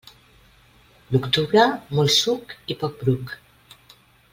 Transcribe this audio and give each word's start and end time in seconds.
L'octubre, 1.15 1.67
molt 1.99 2.15
suc 2.17 2.57
i 2.75 2.79
poc 2.85 2.99
bruc. 3.05 3.39